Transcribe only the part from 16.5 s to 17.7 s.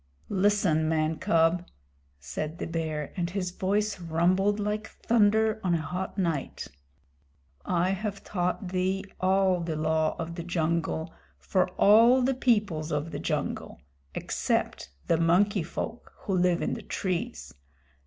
in the trees.